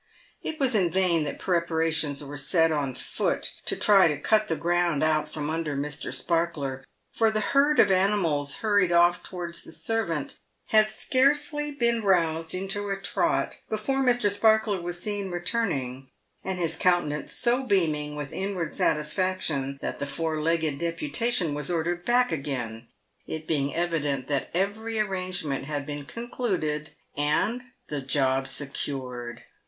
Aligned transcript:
It 0.41 0.59
was 0.59 0.73
in 0.73 0.89
vain 0.89 1.25
that 1.25 1.37
preparations 1.37 2.23
were 2.23 2.35
set 2.35 2.71
on 2.71 2.95
foot 2.95 3.53
to 3.67 3.75
try 3.75 4.07
and 4.07 4.23
cut 4.23 4.47
the 4.47 4.55
ground 4.55 5.03
from 5.29 5.47
under 5.47 5.77
Mr. 5.77 6.11
Sparkler, 6.11 6.83
for 7.11 7.29
the 7.29 7.39
herd 7.53 7.79
of 7.79 7.91
animals 7.91 8.61
hurried 8.65 8.91
off 8.91 9.21
towards 9.21 9.61
the 9.63 9.71
servant 9.71 10.39
had 10.69 10.89
scarcely 10.89 11.69
been 11.69 12.01
roused 12.01 12.55
into 12.55 12.89
a 12.89 12.99
trot, 12.99 13.59
before 13.69 14.01
Mr. 14.01 14.31
Sparkler 14.31 14.81
was 14.81 14.99
seen 14.99 15.29
returning, 15.29 16.09
his 16.43 16.77
countenance 16.77 17.33
so 17.33 17.63
beaming 17.67 18.15
with 18.15 18.33
inward 18.33 18.73
satisfaction, 18.75 19.77
that 19.83 19.99
the 19.99 20.07
four 20.07 20.41
legged 20.41 20.79
deputation 20.79 21.53
was 21.53 21.69
ordered 21.69 22.03
back 22.03 22.31
again, 22.31 22.87
it 23.27 23.45
being 23.47 23.75
evident 23.75 24.25
that 24.25 24.49
every 24.55 24.99
arrangement 24.99 25.65
had 25.65 25.85
been 25.85 26.05
con 26.07 26.27
cluded, 26.27 26.89
and 27.15 27.61
the 27.89 28.01
job 28.01 28.47
secured. 28.47 29.43